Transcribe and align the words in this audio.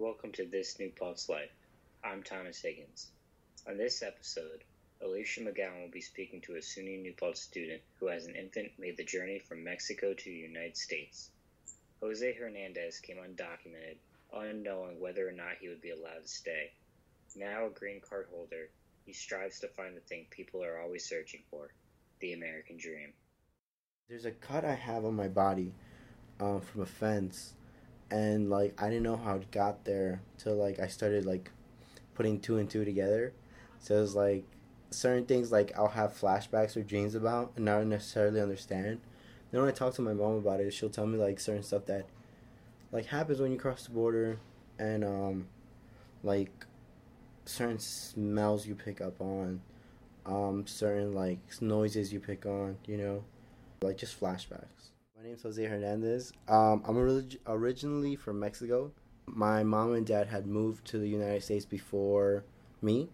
Welcome 0.00 0.30
to 0.34 0.44
This 0.44 0.78
New 0.78 0.92
Paltz 0.96 1.28
Life. 1.28 1.50
I'm 2.04 2.22
Thomas 2.22 2.60
Higgins. 2.60 3.08
On 3.66 3.76
this 3.76 4.00
episode, 4.00 4.62
Alicia 5.02 5.40
McGowan 5.40 5.82
will 5.82 5.90
be 5.90 6.00
speaking 6.00 6.40
to 6.42 6.54
a 6.54 6.60
SUNY 6.60 7.02
New 7.02 7.34
student 7.34 7.82
who, 7.98 8.08
as 8.08 8.24
an 8.26 8.36
infant, 8.36 8.70
made 8.78 8.96
the 8.96 9.02
journey 9.02 9.40
from 9.40 9.64
Mexico 9.64 10.14
to 10.14 10.24
the 10.24 10.30
United 10.30 10.76
States. 10.76 11.32
Jose 12.00 12.32
Hernandez 12.32 13.00
came 13.00 13.16
undocumented, 13.16 13.96
unknowing 14.32 15.00
whether 15.00 15.28
or 15.28 15.32
not 15.32 15.56
he 15.60 15.68
would 15.68 15.82
be 15.82 15.90
allowed 15.90 16.22
to 16.22 16.28
stay. 16.28 16.70
Now 17.34 17.66
a 17.66 17.70
green 17.70 18.00
card 18.00 18.28
holder, 18.30 18.68
he 19.04 19.12
strives 19.12 19.58
to 19.60 19.68
find 19.68 19.96
the 19.96 20.00
thing 20.02 20.26
people 20.30 20.62
are 20.62 20.80
always 20.80 21.08
searching 21.08 21.42
for 21.50 21.72
the 22.20 22.34
American 22.34 22.76
dream. 22.76 23.12
There's 24.08 24.26
a 24.26 24.30
cut 24.30 24.64
I 24.64 24.74
have 24.74 25.04
on 25.04 25.16
my 25.16 25.26
body 25.26 25.72
um, 26.38 26.60
from 26.60 26.82
a 26.82 26.86
fence, 26.86 27.54
and 28.10 28.48
like 28.50 28.80
I 28.80 28.88
didn't 28.88 29.02
know 29.02 29.16
how 29.16 29.36
it 29.36 29.50
got 29.50 29.84
there 29.84 30.20
till 30.38 30.56
like 30.56 30.78
I 30.78 30.86
started 30.86 31.26
like 31.26 31.50
putting 32.14 32.40
two 32.40 32.58
and 32.58 32.68
two 32.68 32.84
together. 32.84 33.32
So 33.80 34.02
it's 34.02 34.14
like 34.14 34.44
certain 34.90 35.26
things 35.26 35.52
like 35.52 35.72
I'll 35.76 35.88
have 35.88 36.18
flashbacks 36.18 36.76
or 36.76 36.82
dreams 36.82 37.14
about 37.14 37.52
and 37.56 37.64
not 37.64 37.84
necessarily 37.86 38.40
understand. 38.40 39.00
Then 39.50 39.60
when 39.60 39.70
I 39.70 39.72
talk 39.72 39.94
to 39.94 40.02
my 40.02 40.14
mom 40.14 40.36
about 40.36 40.60
it, 40.60 40.72
she'll 40.72 40.90
tell 40.90 41.06
me 41.06 41.18
like 41.18 41.40
certain 41.40 41.62
stuff 41.62 41.86
that 41.86 42.06
like 42.92 43.06
happens 43.06 43.40
when 43.40 43.52
you 43.52 43.58
cross 43.58 43.84
the 43.84 43.90
border 43.90 44.38
and 44.78 45.04
um 45.04 45.48
like 46.22 46.50
certain 47.44 47.78
smells 47.78 48.66
you 48.66 48.74
pick 48.74 49.00
up 49.00 49.20
on, 49.20 49.60
um 50.26 50.66
certain 50.66 51.14
like 51.14 51.38
noises 51.60 52.12
you 52.12 52.20
pick 52.20 52.46
on, 52.46 52.76
you 52.86 52.96
know, 52.96 53.24
like 53.82 53.96
just 53.98 54.18
flashbacks. 54.18 54.90
My 55.18 55.26
name's 55.26 55.42
Jose 55.42 55.64
Hernandez. 55.64 56.32
Um, 56.46 56.82
I'm 56.86 56.96
orig- 56.96 57.40
originally 57.44 58.14
from 58.14 58.38
Mexico. 58.38 58.92
My 59.26 59.64
mom 59.64 59.94
and 59.94 60.06
dad 60.06 60.28
had 60.28 60.46
moved 60.46 60.86
to 60.86 60.98
the 60.98 61.08
United 61.08 61.42
States 61.42 61.64
before 61.64 62.44
me. 62.80 63.08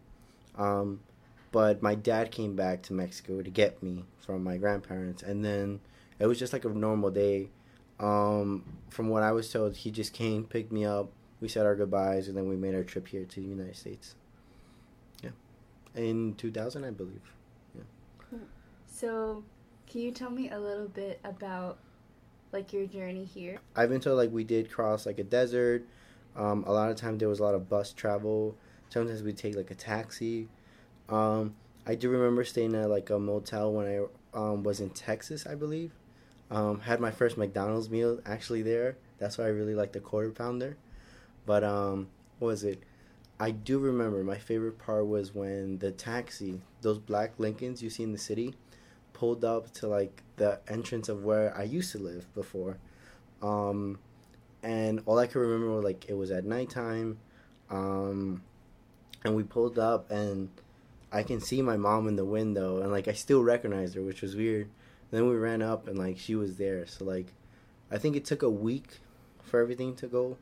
Um, 0.56 1.01
but 1.51 1.82
my 1.82 1.95
dad 1.95 2.30
came 2.30 2.56
back 2.56 2.82
to 2.82 2.92
Mexico 2.92 3.40
to 3.40 3.51
get 3.51 3.82
me 3.82 4.04
from 4.18 4.45
my 4.45 4.59
grandparents, 4.59 5.23
and 5.23 5.42
then 5.42 5.80
it 6.18 6.26
was 6.26 6.38
just 6.38 6.52
like 6.52 6.66
a 6.66 6.68
normal 6.68 7.10
day. 7.10 7.48
Um, 7.98 8.64
from 8.90 9.09
what 9.09 9.23
I 9.23 9.32
was 9.32 9.51
told, 9.51 9.74
he 9.74 9.90
just 9.90 10.12
came, 10.12 10.45
picked 10.45 10.73
me 10.73 10.84
up, 10.84 11.10
we 11.40 11.48
said 11.48 11.64
our 11.64 11.74
goodbyes, 11.74 12.29
and 12.29 12.36
then 12.36 12.48
we 12.48 12.57
made 12.57 12.74
our 12.74 12.84
trip 12.84 13.09
here 13.09 13.24
to 13.24 13.40
the 13.40 13.46
United 13.46 13.76
States. 13.76 14.14
Yeah, 15.23 15.30
in 15.95 16.34
2000, 16.34 16.84
I 16.84 16.90
believe. 16.90 17.32
Yeah. 17.74 18.38
So, 18.86 19.42
can 19.86 20.02
you 20.02 20.10
tell 20.10 20.30
me 20.30 20.51
a 20.51 20.59
little 20.59 20.88
bit 20.88 21.18
about 21.24 21.79
like 22.55 22.73
your 22.73 22.87
journey 22.87 23.24
here? 23.24 23.59
I've 23.77 23.91
been 23.91 24.01
told 24.01 24.16
like 24.16 24.30
we 24.30 24.45
did 24.45 24.71
cross 24.71 25.05
like 25.05 25.19
a 25.19 25.24
desert. 25.24 25.85
Um, 26.37 26.65
a 26.66 26.73
lot 26.73 26.91
of 26.91 26.97
times 26.97 27.19
there 27.19 27.29
was 27.29 27.41
a 27.41 27.43
lot 27.43 27.55
of 27.55 27.69
bus 27.69 27.93
travel. 27.93 28.57
Sometimes 28.88 29.23
we 29.23 29.33
take 29.33 29.57
like 29.57 29.71
a 29.71 29.74
taxi. 29.74 30.49
Um, 31.09 31.55
I 31.85 31.97
do 31.97 32.09
remember 32.09 32.45
staying 32.45 32.75
at 32.75 32.88
like 32.88 33.10
a 33.10 33.19
motel 33.19 33.73
when 33.73 33.87
I 33.87 34.38
um, 34.38 34.63
was 34.63 34.80
in 34.80 34.91
Texas, 34.91 35.47
I 35.47 35.57
believe. 35.57 35.91
Um, 36.51 36.80
had 36.80 37.01
my 37.01 37.10
first 37.10 37.37
McDonald's 37.37 37.91
meal 37.91 38.21
actually 38.25 38.63
there. 38.63 38.97
That's 39.19 39.37
why 39.37 39.45
I 39.45 39.49
really 39.49 39.75
like 39.75 39.93
the 39.93 40.01
quarter 40.01 40.30
pounder. 40.30 40.77
But 41.47 41.65
um, 41.65 42.09
what 42.38 42.49
was 42.49 42.65
it? 42.65 42.82
I 43.41 43.51
do 43.51 43.80
remember 43.80 44.23
my 44.23 44.38
favorite 44.38 44.79
part 44.79 45.09
was 45.09 45.35
when 45.35 45.79
the 45.79 45.91
taxi, 45.91 46.60
those 46.82 47.01
black 47.01 47.32
Lincolns 47.38 47.82
you 47.82 47.91
see 47.91 48.05
in 48.05 48.13
the 48.13 48.19
city, 48.19 48.55
pulled 49.15 49.45
up 49.45 49.73
to 49.73 49.87
like 49.87 50.23
the 50.37 50.60
entrance 50.68 51.09
of 51.09 51.24
where 51.24 51.57
I 51.57 51.62
used 51.62 51.93
to 51.93 51.98
live 51.98 52.32
before. 52.34 52.76
Um, 53.40 53.98
and 54.62 55.01
all 55.07 55.18
I 55.18 55.26
could 55.26 55.38
remember 55.38 55.74
was 55.74 55.84
like 55.84 56.04
it 56.09 56.15
was 56.15 56.30
at 56.30 56.45
nighttime. 56.45 57.18
Um, 57.70 58.42
and 59.24 59.35
we 59.35 59.42
pulled 59.42 59.79
up 59.79 60.10
and 60.10 60.51
I 61.10 61.23
can 61.23 61.40
see 61.40 61.62
my 61.62 61.79
mom 61.79 62.09
in 62.09 62.16
the 62.16 62.24
window 62.24 62.82
and 62.82 62.92
like 62.92 63.09
I 63.09 63.12
still 63.12 63.42
recognized 63.42 63.95
her, 63.95 64.03
which 64.03 64.20
was 64.20 64.37
weird. 64.37 64.66
And 64.66 65.20
then 65.20 65.28
we 65.28 65.36
ran 65.36 65.62
up 65.62 65.88
and 65.88 65.96
like 65.96 66.19
she 66.19 66.34
was 66.34 66.56
there. 66.56 66.86
So 66.86 67.04
like 67.04 67.32
I 67.91 67.96
think 67.96 68.16
it 68.16 68.25
took 68.25 68.42
a 68.42 68.50
week 68.50 68.98
for 69.42 69.60
everything 69.60 69.94
to 69.96 70.06
go 70.06 70.36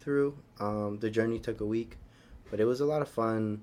through. 0.00 0.36
Um, 0.60 0.98
the 1.00 1.10
journey 1.10 1.38
took 1.38 1.60
a 1.60 1.66
week, 1.66 1.96
but 2.50 2.60
it 2.60 2.66
was 2.66 2.80
a 2.80 2.86
lot 2.86 3.02
of 3.02 3.08
fun 3.08 3.62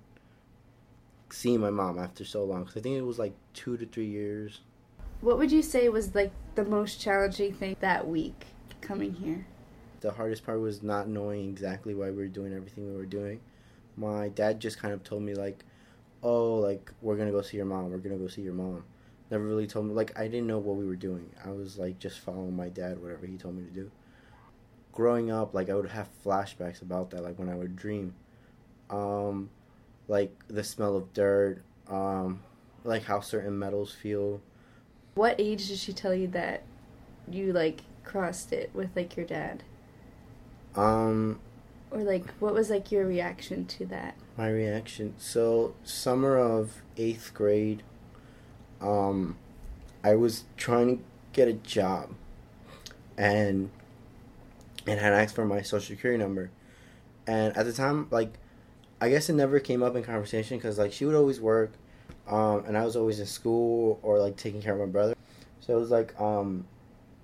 seeing 1.29 1.59
my 1.59 1.69
mom 1.69 1.99
after 1.99 2.25
so 2.25 2.43
long 2.43 2.63
because 2.63 2.77
I 2.77 2.81
think 2.81 2.97
it 2.97 3.01
was 3.01 3.19
like 3.19 3.33
two 3.53 3.77
to 3.77 3.85
three 3.85 4.07
years. 4.07 4.61
What 5.21 5.37
would 5.37 5.51
you 5.51 5.61
say 5.61 5.89
was 5.89 6.13
like 6.15 6.31
the 6.55 6.63
most 6.63 7.01
challenging 7.01 7.53
thing 7.53 7.75
that 7.79 8.07
week 8.07 8.47
coming 8.81 9.13
here? 9.13 9.45
The 10.01 10.11
hardest 10.11 10.45
part 10.45 10.59
was 10.59 10.83
not 10.83 11.07
knowing 11.07 11.49
exactly 11.49 11.95
why 11.95 12.11
we 12.11 12.17
were 12.17 12.27
doing 12.27 12.53
everything 12.53 12.87
we 12.87 12.95
were 12.95 13.05
doing. 13.05 13.39
My 13.95 14.29
dad 14.29 14.59
just 14.59 14.77
kind 14.77 14.93
of 14.93 15.03
told 15.03 15.23
me 15.23 15.33
like, 15.33 15.65
"Oh, 16.21 16.55
like 16.55 16.91
we're 17.01 17.17
gonna 17.17 17.31
go 17.31 17.41
see 17.41 17.57
your 17.57 17.65
mom. 17.65 17.89
We're 17.89 17.97
gonna 17.97 18.17
go 18.17 18.27
see 18.27 18.43
your 18.43 18.53
mom." 18.53 18.83
Never 19.31 19.43
really 19.43 19.67
told 19.67 19.87
me 19.87 19.93
like 19.93 20.17
I 20.17 20.27
didn't 20.27 20.47
know 20.47 20.59
what 20.59 20.77
we 20.77 20.85
were 20.85 20.95
doing. 20.95 21.29
I 21.43 21.49
was 21.49 21.77
like 21.77 21.99
just 21.99 22.19
following 22.19 22.55
my 22.55 22.69
dad, 22.69 23.01
whatever 23.01 23.25
he 23.25 23.37
told 23.37 23.55
me 23.55 23.63
to 23.63 23.71
do. 23.71 23.91
Growing 24.93 25.31
up, 25.31 25.53
like 25.53 25.69
I 25.69 25.75
would 25.75 25.89
have 25.89 26.09
flashbacks 26.23 26.81
about 26.81 27.09
that, 27.09 27.23
like 27.23 27.37
when 27.39 27.49
I 27.49 27.55
would 27.55 27.75
dream. 27.75 28.13
Um, 28.89 29.49
like 30.07 30.31
the 30.47 30.63
smell 30.63 30.95
of 30.95 31.13
dirt, 31.13 31.61
um, 31.89 32.41
like 32.83 33.03
how 33.03 33.19
certain 33.19 33.57
metals 33.57 33.91
feel. 33.93 34.41
What 35.15 35.35
age 35.39 35.67
did 35.67 35.77
she 35.77 35.93
tell 35.93 36.13
you 36.13 36.27
that 36.29 36.63
you 37.29 37.51
like 37.53 37.81
crossed 38.03 38.53
it 38.53 38.69
with 38.73 38.89
like 38.95 39.15
your 39.17 39.25
dad? 39.25 39.63
Um, 40.75 41.39
Or 41.91 42.03
like 42.03 42.29
what 42.39 42.53
was 42.53 42.69
like 42.69 42.91
your 42.91 43.05
reaction 43.05 43.65
to 43.65 43.85
that? 43.87 44.15
my 44.37 44.49
reaction. 44.49 45.15
So 45.17 45.73
summer 45.83 46.37
of 46.37 46.81
eighth 46.95 47.33
grade, 47.33 47.81
um, 48.79 49.35
I 50.03 50.13
was 50.13 50.43
trying 50.57 50.97
to 50.97 51.03
get 51.33 51.47
a 51.47 51.53
job, 51.53 52.11
and 53.17 53.71
and 54.85 54.99
had 54.99 55.11
asked 55.13 55.33
for 55.35 55.45
my 55.45 55.61
social 55.63 55.95
security 55.95 56.21
number, 56.21 56.51
and 57.25 57.57
at 57.57 57.65
the 57.65 57.73
time, 57.73 58.07
like, 58.11 58.33
I 58.99 59.09
guess 59.09 59.29
it 59.29 59.33
never 59.33 59.59
came 59.59 59.83
up 59.83 59.95
in 59.95 60.03
conversation 60.03 60.57
because 60.57 60.79
like 60.79 60.91
she 60.91 61.05
would 61.05 61.15
always 61.15 61.39
work, 61.39 61.73
um, 62.27 62.63
and 62.65 62.77
I 62.77 62.83
was 62.83 62.95
always 62.95 63.19
in 63.19 63.27
school 63.27 63.99
or 64.01 64.19
like 64.19 64.35
taking 64.35 64.61
care 64.61 64.73
of 64.73 64.79
my 64.79 64.85
brother, 64.85 65.15
so 65.59 65.77
it 65.77 65.79
was 65.79 65.91
like 65.91 66.19
um, 66.19 66.65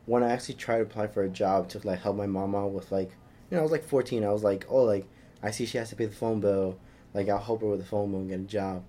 when 0.06 0.22
I 0.22 0.29
actually 0.31 0.56
tried 0.56 0.78
to 0.78 0.83
apply 0.83 1.07
for 1.07 1.23
a 1.23 1.29
job 1.29 1.69
to 1.69 1.79
like 1.88 2.01
help 2.01 2.16
my 2.16 2.28
mom 2.28 2.53
out 2.53 2.72
with 2.72 2.91
like, 2.91 3.09
you 3.50 3.56
know, 3.56 3.59
I 3.59 3.63
was 3.63 3.72
like 3.72 3.83
fourteen. 3.83 4.23
I 4.23 4.31
was 4.31 4.44
like, 4.44 4.66
oh, 4.69 4.83
like 4.83 5.07
I 5.41 5.50
see 5.51 5.66
she 5.66 5.79
has 5.79 5.89
to 5.89 5.95
pay 5.95 6.06
the 6.06 6.16
phone 6.16 6.39
bill, 6.39 6.78
like 7.13 7.28
I'll 7.28 7.39
help 7.39 7.62
her 7.62 7.67
with 7.67 7.79
the 7.79 7.85
phone 7.85 8.12
bill 8.12 8.19
and 8.19 8.29
get 8.29 8.39
a 8.39 8.44
job, 8.44 8.83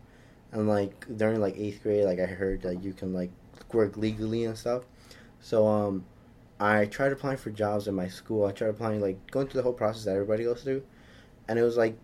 and 0.53 0.69
like 0.69 1.07
during 1.17 1.41
like 1.41 1.57
eighth 1.57 1.83
grade, 1.83 2.05
like 2.05 2.21
I 2.21 2.27
heard 2.27 2.65
like 2.65 2.85
you 2.85 2.93
can 2.93 3.15
like 3.15 3.31
work 3.73 3.97
legally 3.97 4.45
and 4.45 4.59
stuff, 4.59 4.83
so 5.41 5.67
um. 5.67 6.05
I 6.61 6.87
tried 6.87 7.11
applying 7.11 7.37
for 7.37 7.51
jobs 7.51 7.89
in 7.89 7.97
my 7.97 8.07
school. 8.07 8.47
I 8.47 8.53
tried 8.53 8.69
applying, 8.69 9.01
like 9.01 9.29
going 9.33 9.49
through 9.49 9.59
the 9.59 9.65
whole 9.65 9.73
process 9.73 10.05
that 10.05 10.13
everybody 10.13 10.45
goes 10.45 10.63
through, 10.63 10.85
and 11.49 11.59
it 11.59 11.63
was 11.63 11.77
like 11.77 11.99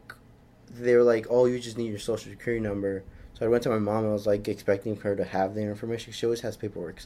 they 0.71 0.97
were 0.97 1.03
like, 1.03 1.27
"Oh, 1.31 1.47
you 1.47 1.59
just 1.59 1.79
need 1.79 1.91
your 1.91 1.99
social 1.99 2.31
security 2.31 2.63
number." 2.63 3.03
So 3.35 3.47
I 3.47 3.49
went 3.49 3.63
to 3.65 3.71
my 3.71 3.79
mom 3.79 4.05
and 4.05 4.09
I 4.09 4.13
was 4.13 4.27
like 4.27 4.47
expecting 4.49 4.97
her 4.97 5.17
to 5.17 5.25
have 5.25 5.55
the 5.55 5.63
information. 5.63 6.13
She 6.13 6.27
always 6.27 6.41
has 6.43 6.57
paperwork, 6.57 7.03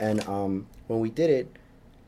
and 0.00 0.26
um, 0.28 0.66
when 0.86 1.00
we 1.00 1.10
did 1.10 1.30
it, 1.30 1.56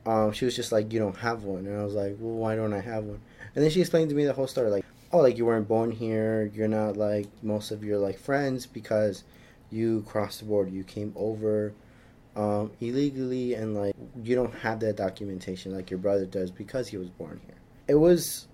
um, 0.06 0.33
she 0.33 0.45
was 0.45 0.56
just 0.56 0.73
like, 0.73 0.93
"You 0.93 0.99
don't 0.99 1.17
have 1.19 1.45
one," 1.45 1.67
and 1.67 1.78
I 1.78 1.84
was 1.84 1.95
like, 1.95 2.17
"Well, 2.19 2.34
why 2.34 2.56
don't 2.56 2.73
I 2.73 2.81
have 2.81 3.05
one?" 3.05 3.21
And 3.55 3.65
then 3.65 3.71
she 3.71 3.81
explained 3.81 4.11
to 4.11 4.17
me 4.17 4.25
the 4.25 4.33
whole 4.33 4.47
story, 4.47 4.71
like, 4.71 4.84
"Oh, 5.12 5.19
like 5.19 5.37
you 5.39 5.47
weren't 5.47 5.69
born 5.69 5.91
here. 5.91 6.51
You're 6.55 6.69
not 6.69 6.97
like 6.97 7.27
most 7.43 7.71
of 7.71 7.84
your 7.84 7.99
like 7.99 8.19
friends 8.19 8.67
because 8.67 9.25
you 9.71 10.03
crossed 10.07 10.41
the 10.41 10.47
border. 10.47 10.71
You 10.71 10.84
came 10.84 11.12
over." 11.17 11.72
Um, 12.37 12.71
illegally 12.81 13.55
and 13.55 13.75
like 13.75 13.93
you 14.22 14.37
don't 14.37 14.55
have 14.55 14.78
that 14.81 14.95
documentation 14.97 15.75
like 15.75 15.91
your 15.91 15.99
brother 15.99 16.25
does 16.27 16.53
because 16.53 16.87
he 16.87 16.97
was 16.97 17.11
born 17.11 17.41
here. 17.45 17.57
It 17.89 17.97
was 17.97 18.47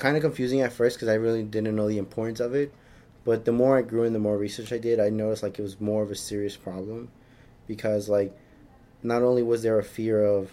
kind 0.00 0.16
of 0.16 0.22
confusing 0.22 0.62
at 0.62 0.72
first 0.72 0.96
because 0.96 1.08
I 1.08 1.14
really 1.14 1.42
didn't 1.42 1.76
know 1.76 1.88
the 1.88 1.98
importance 1.98 2.40
of 2.40 2.54
it. 2.54 2.72
But 3.24 3.44
the 3.44 3.52
more 3.52 3.78
I 3.78 3.82
grew 3.82 4.04
and 4.04 4.14
the 4.14 4.18
more 4.18 4.38
research 4.38 4.72
I 4.72 4.78
did, 4.78 4.98
I 4.98 5.10
noticed 5.10 5.42
like 5.42 5.58
it 5.58 5.62
was 5.62 5.80
more 5.80 6.02
of 6.02 6.10
a 6.10 6.16
serious 6.16 6.56
problem 6.56 7.10
because 7.68 8.08
like 8.08 8.36
not 9.02 9.22
only 9.22 9.42
was 9.42 9.62
there 9.62 9.78
a 9.78 9.84
fear 9.84 10.24
of 10.24 10.52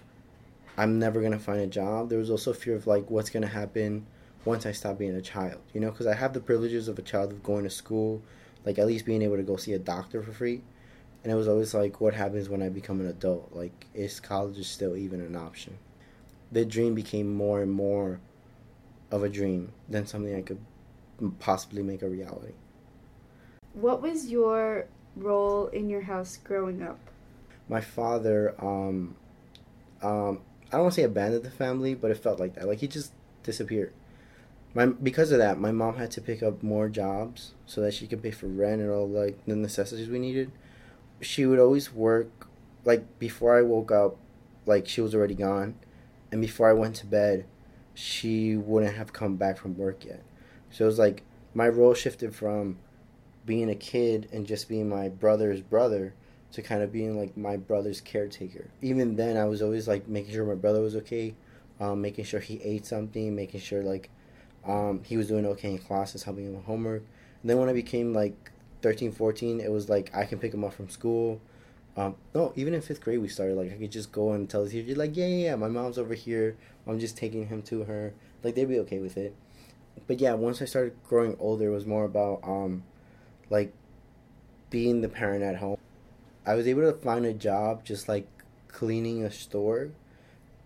I'm 0.77 0.99
never 0.99 1.21
gonna 1.21 1.39
find 1.39 1.61
a 1.61 1.67
job, 1.67 2.09
there 2.09 2.19
was 2.19 2.29
also 2.29 2.53
fear 2.53 2.75
of 2.75 2.85
like 2.85 3.09
what's 3.09 3.29
gonna 3.29 3.47
happen 3.47 4.05
once 4.45 4.65
I 4.65 4.73
stop 4.73 4.99
being 4.99 5.15
a 5.15 5.21
child. 5.21 5.61
You 5.73 5.79
know, 5.81 5.91
because 5.91 6.07
I 6.07 6.13
have 6.13 6.33
the 6.33 6.41
privileges 6.41 6.87
of 6.87 6.99
a 6.99 7.01
child 7.01 7.31
of 7.31 7.41
going 7.41 7.63
to 7.63 7.69
school, 7.69 8.21
like 8.65 8.77
at 8.77 8.85
least 8.85 9.05
being 9.05 9.21
able 9.21 9.37
to 9.37 9.43
go 9.43 9.55
see 9.55 9.73
a 9.73 9.79
doctor 9.79 10.21
for 10.21 10.33
free. 10.33 10.61
And 11.23 11.31
it 11.31 11.35
was 11.35 11.47
always 11.47 11.73
like, 11.73 11.99
what 11.99 12.13
happens 12.13 12.47
when 12.47 12.61
I 12.61 12.69
become 12.69 12.99
an 13.01 13.07
adult? 13.07 13.49
Like, 13.51 13.87
is 13.93 14.19
college 14.19 14.63
still 14.67 14.95
even 14.95 15.19
an 15.19 15.35
option? 15.35 15.77
The 16.51 16.63
dream 16.63 16.93
became 16.93 17.33
more 17.33 17.61
and 17.61 17.71
more 17.71 18.19
of 19.11 19.23
a 19.23 19.29
dream 19.29 19.71
than 19.89 20.05
something 20.05 20.35
I 20.35 20.41
could 20.41 20.59
possibly 21.39 21.83
make 21.83 22.01
a 22.01 22.09
reality. 22.09 22.53
What 23.73 24.01
was 24.01 24.29
your 24.29 24.87
role 25.15 25.67
in 25.67 25.89
your 25.89 26.01
house 26.01 26.37
growing 26.43 26.81
up? 26.81 26.99
My 27.69 27.81
father, 27.81 28.55
um, 28.59 29.15
um, 30.01 30.41
I 30.67 30.71
don't 30.71 30.83
want 30.83 30.93
to 30.93 31.01
say 31.01 31.03
abandoned 31.03 31.43
the 31.43 31.51
family, 31.51 31.95
but 31.95 32.11
it 32.11 32.17
felt 32.17 32.39
like 32.39 32.55
that. 32.55 32.67
Like 32.67 32.79
he 32.79 32.87
just 32.87 33.13
disappeared. 33.43 33.93
my 34.73 34.87
because 34.87 35.31
of 35.31 35.39
that, 35.39 35.59
my 35.59 35.71
mom 35.71 35.95
had 35.97 36.11
to 36.11 36.21
pick 36.21 36.43
up 36.43 36.63
more 36.63 36.89
jobs 36.89 37.53
so 37.65 37.81
that 37.81 37.93
she 37.93 38.07
could 38.07 38.21
pay 38.21 38.31
for 38.31 38.47
rent 38.47 38.81
and 38.81 38.91
all 38.91 39.07
like 39.07 39.37
the 39.45 39.55
necessities 39.55 40.09
we 40.09 40.19
needed. 40.19 40.51
She 41.21 41.45
would 41.45 41.59
always 41.59 41.93
work 41.93 42.47
like 42.83 43.19
before 43.19 43.57
I 43.57 43.61
woke 43.61 43.91
up, 43.91 44.17
like 44.65 44.87
she 44.87 45.01
was 45.01 45.13
already 45.15 45.35
gone, 45.35 45.75
and 46.31 46.41
before 46.41 46.69
I 46.69 46.73
went 46.73 46.95
to 46.97 47.05
bed, 47.05 47.45
she 47.97 48.55
wouldn't 48.55 48.95
have 48.95 49.11
come 49.11 49.37
back 49.37 49.57
from 49.57 49.75
work 49.75 50.05
yet. 50.05 50.21
So 50.69 50.83
it 50.83 50.87
was 50.87 50.99
like 50.99 51.23
my 51.55 51.67
role 51.67 51.95
shifted 51.95 52.35
from 52.35 52.77
being 53.43 53.71
a 53.71 53.75
kid 53.75 54.29
and 54.31 54.45
just 54.45 54.69
being 54.69 54.87
my 54.87 55.09
brother's 55.09 55.61
brother 55.61 56.13
to 56.51 56.61
kind 56.61 56.83
of 56.83 56.91
being 56.91 57.17
like 57.17 57.35
my 57.35 57.57
brother's 57.57 57.99
caretaker. 57.99 58.69
Even 58.83 59.15
then, 59.15 59.35
I 59.35 59.45
was 59.45 59.63
always 59.63 59.87
like 59.87 60.07
making 60.07 60.31
sure 60.31 60.45
my 60.45 60.53
brother 60.53 60.79
was 60.79 60.95
okay, 60.97 61.33
um, 61.79 61.99
making 61.99 62.25
sure 62.25 62.39
he 62.39 62.61
ate 62.61 62.85
something, 62.85 63.35
making 63.35 63.61
sure 63.61 63.81
like 63.81 64.11
um, 64.63 65.01
he 65.03 65.17
was 65.17 65.27
doing 65.27 65.47
okay 65.47 65.71
in 65.71 65.79
classes, 65.79 66.21
helping 66.21 66.45
him 66.45 66.55
with 66.55 66.65
homework. 66.65 67.01
And 67.41 67.49
then 67.49 67.57
when 67.57 67.67
I 67.67 67.73
became 67.73 68.13
like 68.13 68.51
13, 68.83 69.11
14, 69.11 69.59
it 69.59 69.71
was 69.71 69.89
like 69.89 70.15
I 70.15 70.25
can 70.25 70.37
pick 70.37 70.53
him 70.53 70.63
up 70.63 70.73
from 70.73 70.87
school. 70.87 71.41
Um, 71.95 72.15
no, 72.35 72.53
even 72.55 72.75
in 72.75 72.81
fifth 72.81 73.01
grade 73.01 73.19
we 73.19 73.27
started 73.27 73.57
like 73.57 73.73
I 73.73 73.75
could 73.75 73.91
just 73.91 74.11
go 74.11 74.33
and 74.33 74.47
tell 74.47 74.63
the 74.63 74.69
teacher 74.69 74.93
like 74.93 75.17
yeah 75.17 75.25
yeah 75.25 75.45
yeah 75.45 75.55
my 75.55 75.67
mom's 75.67 75.97
over 75.97 76.13
here. 76.13 76.55
I'm 76.87 76.99
just 76.99 77.17
taking 77.17 77.47
him 77.47 77.61
to 77.63 77.83
her. 77.83 78.13
Like 78.43 78.55
they'd 78.55 78.65
be 78.65 78.79
okay 78.79 78.99
with 78.99 79.17
it. 79.17 79.35
But 80.05 80.19
yeah, 80.19 80.33
once 80.33 80.61
I 80.61 80.65
started 80.65 80.95
growing 81.07 81.35
older, 81.39 81.67
it 81.67 81.73
was 81.73 81.85
more 81.85 82.05
about 82.05 82.41
um, 82.43 82.83
like 83.49 83.73
being 84.69 85.01
the 85.01 85.09
parent 85.09 85.43
at 85.43 85.57
home. 85.57 85.77
I 86.45 86.55
was 86.55 86.67
able 86.67 86.83
to 86.83 86.97
find 86.97 87.25
a 87.25 87.33
job 87.33 87.83
just 87.83 88.07
like 88.07 88.27
cleaning 88.67 89.23
a 89.23 89.31
store. 89.31 89.89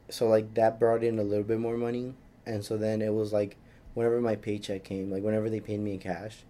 So 0.10 0.28
like 0.28 0.54
that 0.56 0.80
brought 0.80 1.04
in 1.04 1.18
a 1.18 1.24
little 1.24 1.44
bit 1.44 1.60
more 1.60 1.78
money. 1.78 2.14
And 2.46 2.64
so 2.64 2.78
then 2.78 3.02
it 3.02 3.14
was 3.14 3.32
like 3.32 3.58
whenever 3.94 4.22
my 4.22 4.36
paycheck 4.36 4.84
came, 4.84 5.12
like 5.12 5.24
whenever 5.24 5.50
they 5.50 5.60
paid 5.60 5.80
me 5.80 5.94
in 5.94 6.00
cash, 6.00 6.44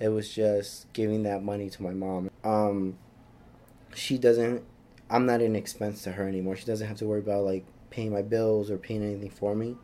it 0.00 0.08
was 0.08 0.32
just 0.32 0.92
giving 0.92 1.22
that 1.24 1.44
money 1.44 1.70
to 1.70 1.82
my 1.82 1.92
mom. 1.92 2.30
Um 2.42 2.96
she 3.94 4.18
doesn't 4.18 4.64
I'm 5.10 5.26
not 5.26 5.42
an 5.42 5.54
expense 5.54 6.02
to 6.04 6.12
her 6.12 6.26
anymore. 6.26 6.56
She 6.56 6.64
doesn't 6.64 6.88
have 6.88 6.96
to 6.98 7.06
worry 7.06 7.20
about 7.20 7.44
like 7.44 7.64
paying 7.92 8.12
my 8.12 8.22
bills 8.22 8.70
or 8.70 8.78
paying 8.78 9.02
anything 9.02 9.30
for 9.30 9.54
me. 9.54 9.76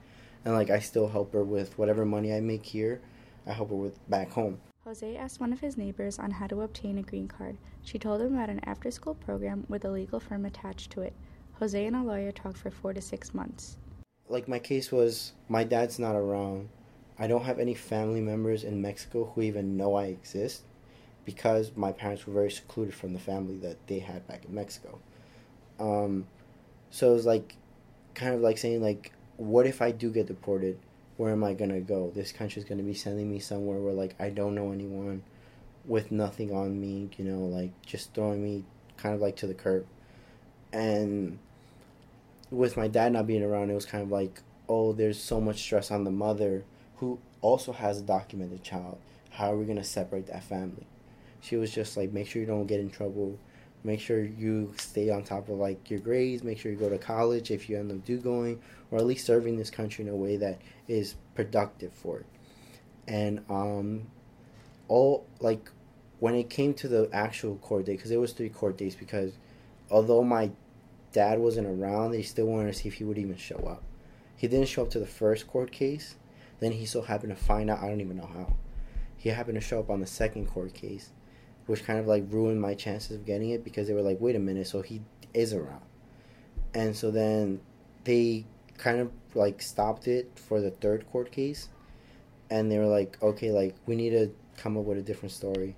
And 0.44 0.54
like 0.54 0.70
I 0.70 0.80
still 0.80 1.08
help 1.08 1.32
her 1.34 1.44
with 1.44 1.78
whatever 1.78 2.04
money 2.04 2.34
I 2.34 2.40
make 2.40 2.64
here. 2.64 3.00
I 3.46 3.52
help 3.52 3.68
her 3.70 3.76
with 3.76 4.10
back 4.10 4.32
home. 4.32 4.60
Jose 4.84 5.16
asked 5.16 5.38
one 5.38 5.52
of 5.52 5.60
his 5.60 5.76
neighbors 5.76 6.18
on 6.18 6.30
how 6.30 6.46
to 6.46 6.62
obtain 6.62 6.96
a 6.96 7.02
green 7.02 7.28
card. 7.28 7.58
She 7.82 7.98
told 7.98 8.22
him 8.22 8.34
about 8.34 8.48
an 8.48 8.60
after 8.64 8.90
school 8.90 9.14
program 9.14 9.66
with 9.68 9.84
a 9.84 9.90
legal 9.90 10.18
firm 10.18 10.46
attached 10.46 10.90
to 10.92 11.02
it. 11.02 11.12
Jose 11.58 11.84
and 11.86 11.94
a 11.94 12.02
lawyer 12.02 12.32
talked 12.32 12.56
for 12.56 12.70
four 12.70 12.94
to 12.94 13.00
six 13.02 13.34
months. 13.34 13.76
Like 14.28 14.48
my 14.48 14.58
case 14.58 14.90
was 14.90 15.32
my 15.48 15.64
dad's 15.64 15.98
not 15.98 16.16
around. 16.16 16.70
I 17.18 17.26
don't 17.26 17.44
have 17.44 17.58
any 17.58 17.74
family 17.74 18.20
members 18.20 18.64
in 18.64 18.80
Mexico 18.80 19.30
who 19.34 19.42
even 19.42 19.76
know 19.76 19.94
I 19.94 20.04
exist 20.04 20.62
because 21.24 21.72
my 21.76 21.92
parents 21.92 22.26
were 22.26 22.32
very 22.32 22.50
secluded 22.50 22.94
from 22.94 23.12
the 23.12 23.18
family 23.18 23.58
that 23.58 23.86
they 23.88 23.98
had 23.98 24.26
back 24.26 24.44
in 24.46 24.54
Mexico. 24.54 24.98
Um, 25.78 26.26
so 26.90 27.10
it 27.10 27.14
was 27.14 27.26
like 27.26 27.56
kind 28.18 28.34
of 28.34 28.40
like 28.40 28.58
saying 28.58 28.82
like 28.82 29.12
what 29.36 29.66
if 29.66 29.80
I 29.80 29.92
do 29.92 30.10
get 30.10 30.26
deported? 30.26 30.78
where 31.18 31.32
am 31.32 31.42
I 31.42 31.52
gonna 31.52 31.80
go? 31.80 32.12
This 32.14 32.32
country's 32.32 32.64
gonna 32.64 32.84
be 32.84 32.94
sending 32.94 33.28
me 33.28 33.40
somewhere 33.40 33.78
where 33.78 33.92
like 33.92 34.14
I 34.20 34.30
don't 34.30 34.54
know 34.54 34.70
anyone, 34.72 35.22
with 35.84 36.12
nothing 36.12 36.52
on 36.54 36.80
me, 36.80 37.10
you 37.18 37.24
know, 37.24 37.40
like 37.40 37.70
just 37.84 38.14
throwing 38.14 38.42
me 38.42 38.64
kind 38.96 39.14
of 39.14 39.20
like 39.20 39.36
to 39.36 39.48
the 39.48 39.54
curb. 39.54 39.84
And 40.72 41.40
with 42.50 42.76
my 42.76 42.86
dad 42.86 43.12
not 43.12 43.26
being 43.26 43.42
around, 43.42 43.70
it 43.70 43.74
was 43.74 43.84
kind 43.84 44.04
of 44.04 44.12
like, 44.12 44.40
oh, 44.68 44.92
there's 44.92 45.20
so 45.20 45.40
much 45.40 45.58
stress 45.58 45.90
on 45.90 46.04
the 46.04 46.10
mother 46.12 46.64
who 46.98 47.18
also 47.40 47.72
has 47.72 47.98
a 47.98 48.02
documented 48.02 48.62
child. 48.62 48.98
How 49.30 49.52
are 49.52 49.56
we 49.56 49.66
gonna 49.66 49.82
separate 49.82 50.28
that 50.28 50.44
family? 50.44 50.86
She 51.40 51.56
was 51.56 51.72
just 51.72 51.96
like, 51.96 52.12
make 52.12 52.28
sure 52.28 52.40
you 52.40 52.46
don't 52.46 52.66
get 52.66 52.78
in 52.78 52.90
trouble. 52.90 53.38
Make 53.84 54.00
sure 54.00 54.22
you 54.22 54.74
stay 54.78 55.10
on 55.10 55.22
top 55.22 55.48
of 55.48 55.56
like 55.58 55.90
your 55.90 56.00
grades. 56.00 56.42
Make 56.42 56.58
sure 56.58 56.72
you 56.72 56.78
go 56.78 56.88
to 56.88 56.98
college 56.98 57.50
if 57.50 57.68
you 57.68 57.78
end 57.78 57.92
up 57.92 58.04
do 58.04 58.18
going, 58.18 58.60
or 58.90 58.98
at 58.98 59.06
least 59.06 59.24
serving 59.24 59.56
this 59.56 59.70
country 59.70 60.04
in 60.04 60.10
a 60.10 60.16
way 60.16 60.36
that 60.36 60.60
is 60.88 61.14
productive 61.34 61.92
for 61.92 62.20
it. 62.20 62.26
And 63.06 63.44
um, 63.48 64.08
all 64.88 65.26
like 65.40 65.70
when 66.18 66.34
it 66.34 66.50
came 66.50 66.74
to 66.74 66.88
the 66.88 67.08
actual 67.12 67.56
court 67.56 67.86
date, 67.86 67.96
because 67.96 68.10
it 68.10 68.20
was 68.20 68.32
three 68.32 68.48
court 68.48 68.76
dates, 68.76 68.96
because 68.96 69.32
although 69.90 70.24
my 70.24 70.50
dad 71.12 71.38
wasn't 71.38 71.66
around, 71.66 72.10
they 72.10 72.22
still 72.22 72.46
wanted 72.46 72.72
to 72.72 72.78
see 72.78 72.88
if 72.88 72.94
he 72.94 73.04
would 73.04 73.18
even 73.18 73.36
show 73.36 73.58
up. 73.58 73.82
He 74.36 74.48
didn't 74.48 74.68
show 74.68 74.82
up 74.82 74.90
to 74.90 74.98
the 74.98 75.06
first 75.06 75.46
court 75.46 75.72
case. 75.72 76.16
Then 76.60 76.72
he 76.72 76.86
so 76.86 77.02
happened 77.02 77.36
to 77.36 77.42
find 77.42 77.70
out. 77.70 77.80
I 77.80 77.88
don't 77.88 78.00
even 78.00 78.16
know 78.16 78.30
how. 78.32 78.56
He 79.16 79.30
happened 79.30 79.60
to 79.60 79.66
show 79.66 79.80
up 79.80 79.90
on 79.90 80.00
the 80.00 80.06
second 80.06 80.46
court 80.46 80.74
case, 80.74 81.10
which 81.68 81.84
kind 81.84 81.98
of 81.98 82.06
like 82.06 82.24
ruined 82.30 82.60
my 82.60 82.74
chances 82.74 83.16
of 83.16 83.26
getting 83.26 83.50
it 83.50 83.62
because 83.62 83.86
they 83.86 83.92
were 83.92 84.02
like, 84.02 84.18
wait 84.20 84.34
a 84.34 84.38
minute, 84.38 84.66
so 84.66 84.80
he 84.80 85.02
is 85.34 85.52
around. 85.52 85.82
And 86.72 86.96
so 86.96 87.10
then 87.10 87.60
they 88.04 88.46
kind 88.78 89.00
of 89.00 89.12
like 89.34 89.60
stopped 89.60 90.08
it 90.08 90.30
for 90.34 90.62
the 90.62 90.70
third 90.70 91.06
court 91.12 91.30
case, 91.30 91.68
and 92.48 92.72
they 92.72 92.78
were 92.78 92.86
like, 92.86 93.22
okay, 93.22 93.52
like 93.52 93.76
we 93.86 93.96
need 93.96 94.10
to 94.10 94.34
come 94.56 94.78
up 94.78 94.84
with 94.84 94.96
a 94.96 95.02
different 95.02 95.32
story. 95.32 95.76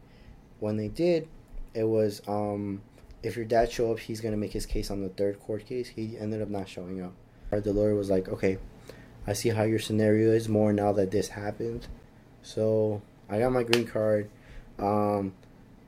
When 0.60 0.76
they 0.76 0.86
did, 0.88 1.28
it 1.74 1.84
was 1.84 2.22
um, 2.28 2.82
if 3.24 3.34
your 3.34 3.44
dad 3.44 3.72
show 3.72 3.90
up, 3.90 3.98
he's 3.98 4.20
gonna 4.20 4.36
make 4.36 4.52
his 4.52 4.66
case 4.66 4.92
on 4.92 5.02
the 5.02 5.08
third 5.08 5.40
court 5.40 5.66
case. 5.66 5.88
He 5.88 6.16
ended 6.16 6.40
up 6.40 6.50
not 6.50 6.68
showing 6.68 7.02
up. 7.02 7.14
The 7.50 7.72
lawyer 7.72 7.96
was 7.96 8.10
like, 8.10 8.28
okay, 8.28 8.58
I 9.26 9.32
see 9.32 9.48
how 9.48 9.64
your 9.64 9.80
scenario 9.80 10.30
is 10.30 10.48
more 10.48 10.72
now 10.72 10.92
that 10.92 11.10
this 11.10 11.28
happened. 11.28 11.88
So 12.42 13.02
I 13.28 13.40
got 13.40 13.50
my 13.50 13.64
green 13.64 13.88
card. 13.88 14.30
Um, 14.78 15.34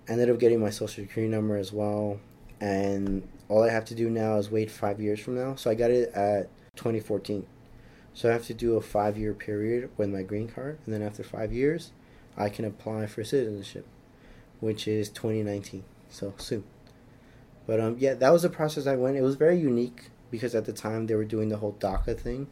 ended 0.09 0.31
up 0.31 0.39
getting 0.39 0.61
my 0.61 0.71
social 0.71 1.05
security 1.05 1.31
number 1.31 1.57
as 1.57 1.73
well. 1.73 2.19
And 2.61 3.27
all 3.49 3.63
I 3.63 3.71
have 3.71 3.85
to 3.87 3.95
do 3.95 4.09
now 4.09 4.37
is 4.37 4.51
wait 4.51 4.71
five 4.71 5.01
years 5.01 5.21
from 5.21 5.35
now. 5.35 5.57
So 5.57 5.71
I 5.71 5.75
got 5.75 5.91
it 5.91 6.13
at 6.15 6.49
2014. 6.77 7.47
So 8.15 8.29
I 8.29 8.33
have 8.33 8.47
to 8.47 8.55
do 8.55 8.77
a 8.77 8.81
five 8.81 9.17
year 9.17 9.33
period 9.33 9.91
with 9.97 10.11
my 10.11 10.23
green 10.23 10.49
card, 10.49 10.79
and 10.85 10.95
then 10.95 11.03
after 11.03 11.23
five 11.23 11.53
years, 11.53 11.93
I 12.37 12.49
can 12.49 12.65
apply 12.65 13.07
for 13.07 13.25
citizenship, 13.25 13.87
which 14.61 14.87
is 14.87 15.09
2019. 15.09 15.85
So 16.11 16.35
soon. 16.37 16.65
But 17.67 17.81
um, 17.81 17.97
yeah, 17.99 18.15
that 18.15 18.33
was 18.33 18.43
the 18.43 18.51
process 18.51 18.87
I 18.87 18.97
went. 18.97 19.17
It 19.17 19.23
was 19.23 19.37
very 19.37 19.59
unique 19.59 20.11
because 20.31 20.55
at 20.55 20.67
the 20.67 20.73
time 20.73 21.07
they 21.07 21.15
were 21.15 21.25
doing 21.25 21.49
the 21.49 21.57
whole 21.57 21.77
DACA 21.79 22.19
thing, 22.19 22.49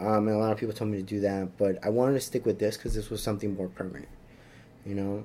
um, 0.00 0.28
and 0.28 0.36
a 0.36 0.38
lot 0.38 0.52
of 0.52 0.58
people 0.58 0.74
told 0.74 0.90
me 0.90 0.96
to 0.96 1.02
do 1.02 1.20
that. 1.20 1.56
But 1.58 1.84
I 1.84 1.90
wanted 1.90 2.14
to 2.14 2.20
stick 2.20 2.46
with 2.46 2.58
this 2.58 2.76
because 2.76 2.94
this 2.94 3.10
was 3.10 3.22
something 3.22 3.54
more 3.54 3.68
permanent, 3.68 4.08
you 4.86 4.94
know. 4.94 5.24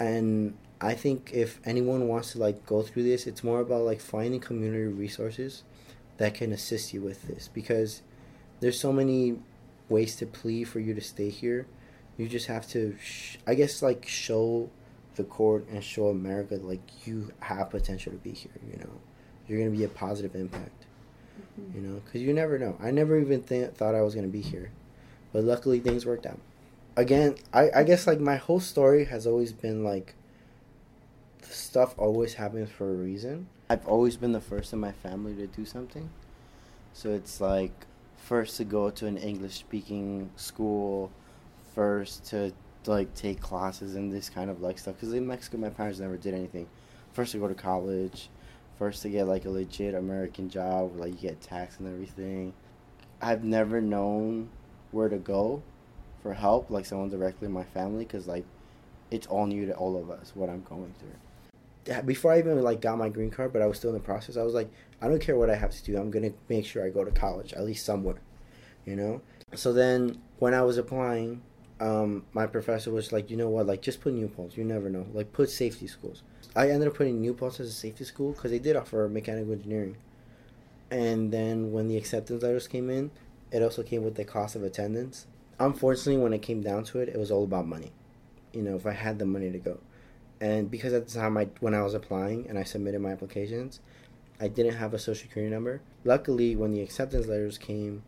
And 0.00 0.56
I 0.80 0.94
think 0.94 1.30
if 1.34 1.60
anyone 1.64 2.08
wants 2.08 2.32
to 2.32 2.38
like 2.38 2.64
go 2.64 2.82
through 2.82 3.02
this, 3.02 3.26
it's 3.26 3.44
more 3.44 3.60
about 3.60 3.82
like 3.82 4.00
finding 4.00 4.40
community 4.40 4.84
resources 4.84 5.62
that 6.16 6.34
can 6.34 6.52
assist 6.52 6.94
you 6.94 7.02
with 7.02 7.28
this 7.28 7.48
because 7.48 8.02
there's 8.60 8.80
so 8.80 8.92
many 8.92 9.38
ways 9.90 10.16
to 10.16 10.26
plead 10.26 10.64
for 10.64 10.80
you 10.80 10.94
to 10.94 11.00
stay 11.00 11.28
here. 11.28 11.66
You 12.16 12.28
just 12.28 12.46
have 12.46 12.66
to, 12.68 12.96
sh- 13.02 13.36
I 13.46 13.54
guess, 13.54 13.82
like 13.82 14.08
show 14.08 14.70
the 15.16 15.24
court 15.24 15.66
and 15.70 15.84
show 15.84 16.08
America 16.08 16.56
like 16.56 17.06
you 17.06 17.30
have 17.40 17.70
potential 17.70 18.12
to 18.12 18.18
be 18.18 18.32
here. 18.32 18.52
You 18.70 18.78
know, 18.78 18.90
you're 19.46 19.58
gonna 19.58 19.76
be 19.76 19.84
a 19.84 19.88
positive 19.88 20.34
impact. 20.34 20.86
Mm-hmm. 21.60 21.76
You 21.76 21.88
know, 21.88 22.00
because 22.04 22.22
you 22.22 22.32
never 22.32 22.58
know. 22.58 22.76
I 22.80 22.90
never 22.90 23.18
even 23.18 23.42
th- 23.42 23.72
thought 23.72 23.94
I 23.94 24.00
was 24.00 24.14
gonna 24.14 24.28
be 24.28 24.40
here, 24.40 24.70
but 25.32 25.44
luckily 25.44 25.80
things 25.80 26.06
worked 26.06 26.24
out. 26.24 26.40
Again, 26.96 27.36
I 27.52 27.70
I 27.74 27.82
guess 27.84 28.06
like 28.06 28.20
my 28.20 28.36
whole 28.36 28.60
story 28.60 29.04
has 29.06 29.26
always 29.26 29.52
been 29.52 29.84
like. 29.84 30.14
Stuff 31.42 31.94
always 31.98 32.34
happens 32.34 32.70
for 32.70 32.88
a 32.88 32.94
reason. 32.94 33.48
I've 33.68 33.86
always 33.86 34.16
been 34.16 34.32
the 34.32 34.40
first 34.40 34.72
in 34.72 34.78
my 34.78 34.92
family 34.92 35.34
to 35.36 35.46
do 35.46 35.64
something. 35.64 36.10
So 36.92 37.10
it's 37.10 37.40
like 37.40 37.72
first 38.16 38.56
to 38.58 38.64
go 38.64 38.90
to 38.90 39.06
an 39.06 39.16
English 39.16 39.54
speaking 39.54 40.30
school, 40.36 41.10
first 41.74 42.24
to 42.26 42.52
like 42.86 43.14
take 43.14 43.40
classes 43.40 43.94
and 43.94 44.12
this 44.12 44.28
kind 44.28 44.50
of 44.50 44.60
like 44.60 44.78
stuff. 44.78 44.96
Because 44.96 45.14
in 45.14 45.26
Mexico, 45.26 45.58
my 45.58 45.70
parents 45.70 45.98
never 45.98 46.16
did 46.16 46.34
anything. 46.34 46.68
First 47.12 47.32
to 47.32 47.38
go 47.38 47.48
to 47.48 47.54
college, 47.54 48.28
first 48.78 49.02
to 49.02 49.08
get 49.08 49.26
like 49.26 49.44
a 49.44 49.50
legit 49.50 49.94
American 49.94 50.48
job 50.48 50.92
where 50.92 51.06
like 51.06 51.22
you 51.22 51.28
get 51.28 51.40
taxed 51.40 51.80
and 51.80 51.88
everything. 51.92 52.52
I've 53.22 53.44
never 53.44 53.80
known 53.80 54.48
where 54.90 55.08
to 55.08 55.18
go 55.18 55.62
for 56.22 56.34
help, 56.34 56.70
like 56.70 56.86
someone 56.86 57.08
directly 57.08 57.46
in 57.46 57.52
my 57.52 57.64
family, 57.64 58.04
because 58.04 58.26
like 58.26 58.44
it's 59.10 59.26
all 59.26 59.46
new 59.46 59.66
to 59.66 59.74
all 59.74 59.96
of 59.96 60.10
us 60.10 60.32
what 60.34 60.48
I'm 60.48 60.62
going 60.62 60.94
through. 60.98 62.02
Before 62.02 62.32
I 62.32 62.38
even 62.38 62.60
like 62.62 62.80
got 62.80 62.98
my 62.98 63.08
green 63.08 63.30
card, 63.30 63.52
but 63.52 63.62
I 63.62 63.66
was 63.66 63.78
still 63.78 63.90
in 63.90 63.94
the 63.94 64.00
process. 64.00 64.36
I 64.36 64.42
was 64.42 64.54
like, 64.54 64.70
I 65.00 65.08
don't 65.08 65.20
care 65.20 65.36
what 65.36 65.50
I 65.50 65.56
have 65.56 65.72
to 65.72 65.84
do. 65.84 65.96
I'm 65.96 66.10
gonna 66.10 66.32
make 66.48 66.66
sure 66.66 66.84
I 66.84 66.90
go 66.90 67.04
to 67.04 67.10
college, 67.10 67.52
at 67.52 67.64
least 67.64 67.84
somewhere, 67.84 68.20
you 68.84 68.96
know. 68.96 69.22
So 69.54 69.72
then 69.72 70.20
when 70.38 70.54
I 70.54 70.62
was 70.62 70.78
applying, 70.78 71.42
um, 71.80 72.26
my 72.32 72.46
professor 72.46 72.90
was 72.90 73.12
like, 73.12 73.30
you 73.30 73.36
know 73.36 73.48
what, 73.48 73.66
like 73.66 73.80
just 73.80 74.00
put 74.00 74.12
New 74.12 74.28
Paltz. 74.28 74.56
You 74.56 74.64
never 74.64 74.90
know. 74.90 75.06
Like 75.12 75.32
put 75.32 75.50
safety 75.50 75.86
schools. 75.86 76.22
I 76.54 76.68
ended 76.70 76.88
up 76.88 76.94
putting 76.94 77.20
New 77.20 77.32
Paltz 77.32 77.60
as 77.60 77.68
a 77.68 77.72
safety 77.72 78.04
school 78.04 78.32
because 78.32 78.50
they 78.50 78.58
did 78.58 78.76
offer 78.76 79.08
mechanical 79.08 79.52
engineering. 79.52 79.96
And 80.90 81.32
then 81.32 81.72
when 81.72 81.88
the 81.88 81.96
acceptance 81.96 82.42
letters 82.42 82.68
came 82.68 82.90
in, 82.90 83.10
it 83.52 83.62
also 83.62 83.82
came 83.82 84.02
with 84.02 84.16
the 84.16 84.24
cost 84.24 84.56
of 84.56 84.62
attendance. 84.62 85.26
Unfortunately, 85.60 86.20
when 86.20 86.32
it 86.32 86.42
came 86.42 86.60
down 86.60 86.84
to 86.84 86.98
it, 86.98 87.08
it 87.08 87.18
was 87.18 87.30
all 87.30 87.44
about 87.44 87.66
money. 87.66 87.92
You 88.52 88.62
know, 88.62 88.74
if 88.74 88.86
I 88.86 88.92
had 88.92 89.18
the 89.18 89.26
money 89.26 89.52
to 89.52 89.58
go, 89.58 89.78
and 90.40 90.68
because 90.70 90.92
at 90.92 91.06
the 91.06 91.14
time 91.14 91.36
I 91.36 91.48
when 91.60 91.74
I 91.74 91.82
was 91.82 91.94
applying 91.94 92.48
and 92.48 92.58
I 92.58 92.64
submitted 92.64 93.00
my 93.00 93.12
applications, 93.12 93.80
I 94.40 94.48
didn't 94.48 94.74
have 94.74 94.94
a 94.94 94.98
social 94.98 95.28
security 95.28 95.52
number. 95.52 95.82
Luckily, 96.04 96.56
when 96.56 96.72
the 96.72 96.80
acceptance 96.80 97.26
letters 97.26 97.58
came, 97.58 98.02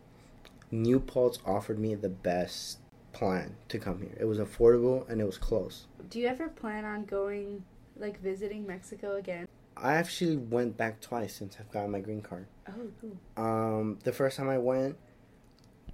New 0.70 0.98
Paltz 0.98 1.38
offered 1.46 1.78
me 1.78 1.94
the 1.94 2.08
best 2.08 2.78
plan 3.12 3.54
to 3.68 3.78
come 3.78 4.00
here. 4.00 4.16
It 4.18 4.24
was 4.24 4.38
affordable 4.38 5.08
and 5.08 5.20
it 5.20 5.24
was 5.24 5.36
close. 5.36 5.86
Do 6.08 6.18
you 6.18 6.26
ever 6.26 6.48
plan 6.48 6.86
on 6.86 7.04
going, 7.04 7.62
like, 7.98 8.20
visiting 8.20 8.66
Mexico 8.66 9.16
again? 9.16 9.46
I 9.76 9.94
actually 9.94 10.36
went 10.36 10.78
back 10.78 11.00
twice 11.00 11.34
since 11.34 11.56
I've 11.60 11.70
gotten 11.70 11.90
my 11.90 12.00
green 12.00 12.22
card. 12.22 12.46
Oh, 12.68 12.90
cool. 13.00 13.44
Um, 13.44 13.98
the 14.02 14.12
first 14.12 14.38
time 14.38 14.48
I 14.48 14.58
went, 14.58 14.96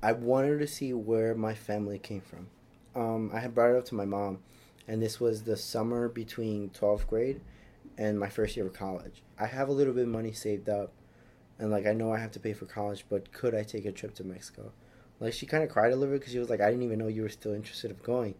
I 0.00 0.12
wanted 0.12 0.60
to 0.60 0.66
see 0.68 0.92
where 0.92 1.34
my 1.34 1.54
family 1.54 1.98
came 1.98 2.20
from. 2.20 2.46
Um, 2.94 3.30
I 3.34 3.40
had 3.40 3.52
brought 3.52 3.70
it 3.70 3.76
up 3.76 3.84
to 3.86 3.96
my 3.96 4.04
mom, 4.04 4.38
and 4.86 5.02
this 5.02 5.18
was 5.18 5.42
the 5.42 5.56
summer 5.56 6.08
between 6.08 6.70
12th 6.70 7.08
grade 7.08 7.40
and 7.96 8.18
my 8.18 8.28
first 8.28 8.56
year 8.56 8.66
of 8.66 8.74
college. 8.74 9.22
I 9.40 9.46
have 9.46 9.68
a 9.68 9.72
little 9.72 9.92
bit 9.92 10.04
of 10.04 10.08
money 10.08 10.30
saved 10.30 10.68
up, 10.68 10.92
and 11.58 11.72
like 11.72 11.84
I 11.84 11.94
know 11.94 12.12
I 12.12 12.18
have 12.18 12.30
to 12.32 12.40
pay 12.40 12.52
for 12.52 12.64
college, 12.64 13.06
but 13.08 13.32
could 13.32 13.56
I 13.56 13.64
take 13.64 13.86
a 13.86 13.92
trip 13.92 14.14
to 14.14 14.24
Mexico? 14.24 14.70
Like 15.18 15.32
she 15.32 15.46
kind 15.46 15.64
of 15.64 15.68
cried 15.68 15.92
a 15.92 15.96
little 15.96 16.14
bit 16.14 16.20
because 16.20 16.32
she 16.32 16.38
was 16.38 16.48
like, 16.48 16.60
I 16.60 16.70
didn't 16.70 16.84
even 16.84 17.00
know 17.00 17.08
you 17.08 17.22
were 17.22 17.28
still 17.28 17.52
interested 17.52 17.90
of 17.90 18.00
going, 18.04 18.36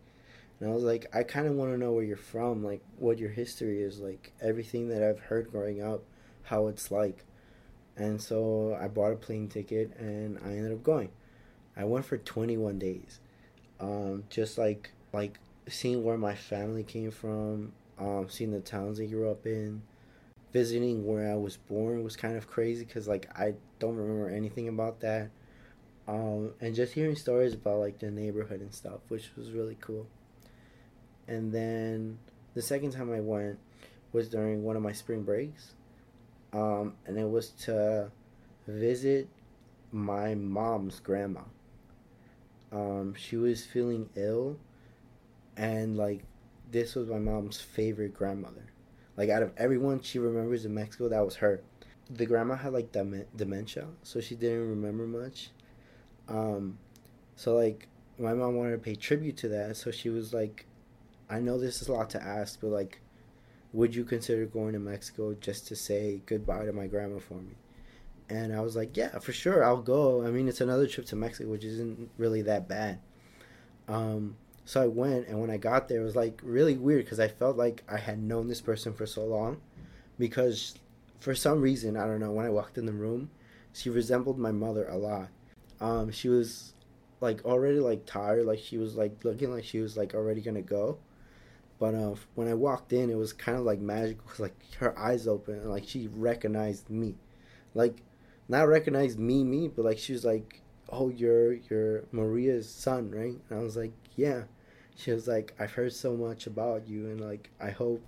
and 0.61 0.71
I 0.71 0.73
was 0.73 0.85
like, 0.85 1.07
I 1.13 1.25
kind 1.25 1.49
of 1.49 1.55
want 1.55 1.73
to 1.73 1.79
know 1.79 1.91
where 1.91 2.05
you're 2.05 2.17
from, 2.17 2.63
like 2.63 2.83
what 2.99 3.19
your 3.19 3.31
history 3.31 3.83
is, 3.83 3.99
like 3.99 4.33
everything 4.41 4.91
that 4.91 5.03
I've 5.03 5.19
heard 5.19 5.51
growing 5.51 5.83
up, 5.83 6.05
how 6.45 6.69
it's 6.69 6.93
like, 6.93 7.25
and 7.97 8.23
so 8.23 8.79
I 8.81 8.87
bought 8.87 9.13
a 9.13 9.17
plane 9.17 9.49
ticket 9.49 9.97
and 9.99 10.39
I 10.39 10.51
ended 10.51 10.71
up 10.71 10.85
going. 10.85 11.11
I 11.79 11.85
went 11.85 12.05
for 12.05 12.19
21 12.19 12.79
days, 12.81 13.21
um, 13.79 14.25
just 14.29 14.59
like 14.59 14.91
like 15.13 15.39
seeing 15.69 16.03
where 16.03 16.19
my 16.19 16.35
family 16.35 16.83
came 16.83 17.13
from, 17.13 17.73
um, 17.99 18.27
seeing 18.29 18.51
the 18.51 18.61
towns 18.61 19.01
I 19.01 19.07
grew 19.07 19.31
up 19.31 19.47
in, 19.47 19.83
visiting 20.53 21.07
where 21.07 21.31
I 21.31 21.37
was 21.37 21.57
born 21.57 22.03
was 22.03 22.17
kind 22.17 22.37
of 22.37 22.49
crazy 22.49 22.85
because 22.85 23.07
like 23.07 23.29
I 23.39 23.55
don't 23.79 23.97
remember 23.97 24.29
anything 24.29 24.67
about 24.67 25.01
that, 25.01 25.31
um, 26.09 26.53
and 26.61 26.75
just 26.75 26.95
hearing 26.95 27.15
stories 27.15 27.55
about 27.55 27.79
like 27.79 28.01
the 28.01 28.11
neighborhood 28.11 28.61
and 28.61 28.75
stuff, 28.75 28.99
which 29.07 29.31
was 29.37 29.53
really 29.53 29.77
cool. 29.81 30.09
And 31.29 31.53
then 31.53 32.19
the 32.55 32.63
second 32.63 32.91
time 32.91 33.13
I 33.13 33.21
went 33.21 33.59
was 34.13 34.29
during 34.29 34.65
one 34.65 34.75
of 34.75 34.83
my 34.83 34.93
spring 34.93 35.23
breaks, 35.23 35.75
um, 36.53 36.95
and 37.07 37.17
it 37.19 37.31
was 37.31 37.51
to 37.51 38.11
visit 38.67 39.29
my 39.93 40.35
mom's 40.35 40.99
grandma. 40.99 41.43
Um, 42.73 43.15
she 43.15 43.37
was 43.37 43.65
feeling 43.65 44.11
ill, 44.15 44.59
and 45.57 45.97
like 45.97 46.23
this 46.71 46.95
was 46.95 47.09
my 47.09 47.19
mom's 47.19 47.61
favorite 47.61 48.15
grandmother. 48.15 48.67
Like 49.17 49.31
out 49.31 49.43
of 49.43 49.53
everyone 49.57 50.01
she 50.01 50.19
remembers 50.19 50.65
in 50.65 50.75
Mexico, 50.75 51.09
that 51.09 51.25
was 51.25 51.37
her. 51.37 51.61
The 52.11 52.27
grandma 52.27 52.57
had 52.57 52.73
like 52.73 52.93
dem- 52.93 53.27
dementia, 53.37 53.87
so 54.03 54.21
she 54.21 54.35
didn't 54.35 54.69
remember 54.69 55.07
much. 55.07 55.51
Um, 56.29 56.79
so 57.37 57.55
like 57.55 57.89
my 58.19 58.35
mom 58.35 58.57
wanted 58.57 58.73
to 58.73 58.79
pay 58.79 58.95
tribute 58.95 59.37
to 59.39 59.49
that, 59.49 59.77
so 59.77 59.91
she 59.91 60.11
was 60.11 60.33
like, 60.35 60.67
"I 61.31 61.41
know 61.41 61.59
this 61.59 61.81
is 61.83 61.89
a 61.89 61.93
lot 61.93 62.11
to 62.11 62.23
ask, 62.23 62.61
but 62.61 62.69
like, 62.69 63.01
would 63.73 63.95
you 63.95 64.05
consider 64.05 64.47
going 64.47 64.73
to 64.75 64.79
Mexico 64.79 65.35
just 65.35 65.67
to 65.69 65.77
say 65.77 66.23
goodbye 66.27 66.67
to 66.67 66.73
my 66.73 66.87
grandma 66.87 67.19
for 67.19 67.35
me?" 67.35 67.57
And 68.31 68.55
I 68.55 68.61
was 68.61 68.77
like, 68.77 68.97
"Yeah, 68.97 69.19
for 69.19 69.33
sure, 69.33 69.65
I'll 69.65 69.83
go. 69.83 70.27
I 70.27 70.31
mean, 70.31 70.49
it's 70.49 70.61
another 70.61 70.87
trip 70.87 71.07
to 71.07 71.17
Mexico, 71.17 71.51
which 71.51 71.65
isn't 71.65 72.11
really 72.19 72.43
that 72.43 72.69
bad." 72.69 72.99
Um, 73.89 74.37
so 74.65 74.83
I 74.83 74.87
went, 74.87 75.29
and 75.29 75.41
when 75.41 75.51
I 75.51 75.57
got 75.57 75.89
there, 75.89 76.03
it 76.03 76.05
was 76.05 76.15
like 76.17 76.41
really 76.45 76.77
weird 76.77 77.07
because 77.07 77.21
I 77.21 77.29
felt 77.29 77.57
like 77.57 77.83
I 77.89 77.97
had 77.97 78.23
known 78.23 78.49
this 78.49 78.61
person 78.61 78.93
for 78.93 79.07
so 79.07 79.25
long. 79.25 79.61
Because 80.19 80.75
for 81.21 81.35
some 81.35 81.63
reason, 81.63 81.97
I 81.97 82.07
don't 82.07 82.21
know, 82.21 82.33
when 82.33 82.45
I 82.45 82.51
walked 82.51 82.77
in 82.77 82.87
the 82.87 82.93
room, 82.93 83.31
she 83.73 83.89
resembled 83.89 84.39
my 84.39 84.53
mother 84.53 84.87
a 84.89 84.97
lot. 84.97 85.29
Um, 85.81 86.11
she 86.11 86.29
was 86.29 86.75
like 87.21 87.45
already 87.45 87.81
like 87.81 88.05
tired, 88.07 88.47
like 88.47 88.59
she 88.59 88.79
was 88.79 88.95
like 88.95 89.25
looking 89.25 89.53
like 89.53 89.65
she 89.65 89.81
was 89.81 89.97
like 89.97 90.15
already 90.15 90.41
gonna 90.41 90.63
go. 90.63 90.99
But 91.79 91.95
uh, 91.95 92.15
when 92.35 92.49
I 92.49 92.55
walked 92.55 92.93
in, 92.93 93.09
it 93.09 93.17
was 93.17 93.33
kind 93.33 93.57
of 93.57 93.65
like 93.65 93.81
magical. 93.81 94.25
Like 94.39 94.57
her 94.81 94.99
eyes 94.99 95.27
open, 95.27 95.55
and 95.55 95.71
like 95.71 95.87
she 95.87 96.09
recognized 96.09 96.91
me, 96.91 97.15
like 97.75 98.03
not 98.49 98.69
recognize 98.69 99.17
me, 99.19 99.45
me, 99.45 99.69
but 99.69 99.85
like 99.85 99.99
she 99.99 100.13
was 100.13 100.25
like, 100.25 100.63
"Oh, 100.89 101.11
you're 101.11 101.55
you're 101.55 102.05
Maria's 102.13 102.69
son, 102.69 103.11
right?" 103.11 103.39
And 103.51 103.61
I 103.61 103.63
was 103.63 103.77
like, 103.77 103.93
"Yeah." 104.17 104.45
she 104.99 105.13
was 105.13 105.29
like, 105.29 105.55
I've 105.61 105.73
heard 105.73 105.93
so 105.93 106.17
much 106.17 106.49
about 106.49 106.89
you, 106.89 107.07
and 107.07 107.21
like, 107.21 107.51
I 107.61 107.71
hope 107.71 108.05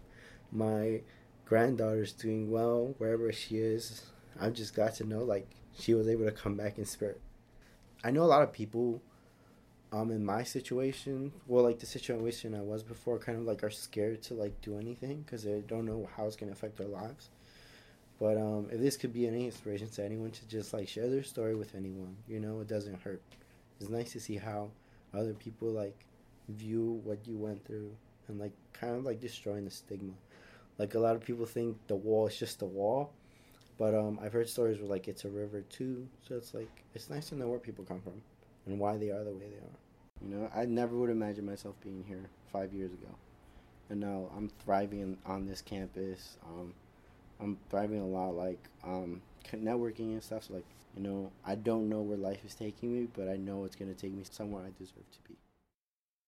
my 0.50 1.02
granddaughter's 1.46 2.12
doing 2.12 2.50
well 2.50 2.96
wherever 2.98 3.30
she 3.32 3.58
is. 3.58 4.06
I'm 4.40 4.54
just 4.54 4.74
glad 4.74 4.96
to 4.96 5.04
know 5.04 5.20
like 5.20 5.48
she 5.78 5.94
was 5.94 6.08
able 6.08 6.24
to 6.24 6.32
come 6.32 6.56
back 6.56 6.78
in 6.78 6.84
spirit. 6.84 7.20
I 8.02 8.10
know 8.10 8.22
a 8.22 8.24
lot 8.24 8.42
of 8.42 8.52
people, 8.52 9.00
um, 9.92 10.10
in 10.10 10.24
my 10.24 10.42
situation, 10.42 11.32
well, 11.46 11.62
like 11.62 11.78
the 11.78 11.86
situation 11.86 12.56
I 12.56 12.62
was 12.62 12.82
before, 12.82 13.18
kind 13.18 13.38
of 13.38 13.44
like 13.44 13.62
are 13.62 13.70
scared 13.70 14.22
to 14.24 14.34
like 14.34 14.60
do 14.60 14.76
anything 14.76 15.22
because 15.22 15.44
they 15.44 15.60
don't 15.60 15.86
know 15.86 16.08
how 16.16 16.26
it's 16.26 16.34
gonna 16.34 16.52
affect 16.52 16.76
their 16.76 16.88
lives. 16.88 17.30
But 18.20 18.36
um, 18.36 18.68
if 18.70 18.80
this 18.80 18.98
could 18.98 19.14
be 19.14 19.26
any 19.26 19.46
inspiration 19.46 19.88
to 19.88 20.04
anyone 20.04 20.30
to 20.30 20.46
just 20.46 20.74
like 20.74 20.86
share 20.88 21.08
their 21.08 21.22
story 21.22 21.54
with 21.54 21.74
anyone, 21.74 22.16
you 22.28 22.38
know, 22.38 22.60
it 22.60 22.68
doesn't 22.68 23.00
hurt. 23.00 23.22
It's 23.80 23.88
nice 23.88 24.12
to 24.12 24.20
see 24.20 24.36
how 24.36 24.68
other 25.14 25.32
people 25.32 25.68
like 25.68 25.96
view 26.48 27.00
what 27.02 27.26
you 27.26 27.38
went 27.38 27.64
through 27.64 27.90
and 28.28 28.38
like 28.38 28.52
kind 28.74 28.94
of 28.94 29.04
like 29.04 29.20
destroying 29.20 29.64
the 29.64 29.70
stigma. 29.70 30.12
Like 30.78 30.94
a 30.94 30.98
lot 30.98 31.16
of 31.16 31.24
people 31.24 31.46
think 31.46 31.78
the 31.86 31.96
wall 31.96 32.26
is 32.26 32.36
just 32.36 32.60
a 32.60 32.66
wall, 32.66 33.10
but 33.78 33.94
um, 33.94 34.18
I've 34.22 34.34
heard 34.34 34.50
stories 34.50 34.78
where 34.78 34.88
like 34.88 35.08
it's 35.08 35.24
a 35.24 35.30
river 35.30 35.62
too. 35.70 36.06
So 36.28 36.36
it's 36.36 36.52
like 36.52 36.70
it's 36.94 37.08
nice 37.08 37.30
to 37.30 37.36
know 37.36 37.48
where 37.48 37.58
people 37.58 37.84
come 37.84 38.02
from 38.02 38.20
and 38.66 38.78
why 38.78 38.98
they 38.98 39.10
are 39.10 39.24
the 39.24 39.32
way 39.32 39.48
they 39.48 39.56
are. 39.56 39.78
You 40.22 40.36
know, 40.36 40.50
I 40.54 40.66
never 40.66 40.94
would 40.94 41.08
imagine 41.08 41.46
myself 41.46 41.74
being 41.82 42.04
here 42.06 42.28
five 42.52 42.74
years 42.74 42.92
ago, 42.92 43.14
and 43.88 43.98
now 43.98 44.28
I'm 44.36 44.50
thriving 44.62 45.16
on 45.24 45.46
this 45.46 45.62
campus. 45.62 46.36
Um, 46.46 46.74
I'm 47.40 47.58
thriving 47.70 48.00
a 48.00 48.06
lot, 48.06 48.34
like 48.34 48.62
um, 48.84 49.22
networking 49.52 50.12
and 50.12 50.22
stuff. 50.22 50.44
So 50.44 50.54
like, 50.54 50.66
you 50.96 51.02
know, 51.02 51.30
I 51.44 51.54
don't 51.54 51.88
know 51.88 52.00
where 52.00 52.18
life 52.18 52.44
is 52.44 52.54
taking 52.54 52.92
me, 52.94 53.08
but 53.16 53.28
I 53.28 53.36
know 53.36 53.64
it's 53.64 53.76
gonna 53.76 53.94
take 53.94 54.12
me 54.12 54.24
somewhere 54.30 54.62
I 54.64 54.70
deserve 54.78 55.10
to 55.10 55.18
be. 55.28 55.36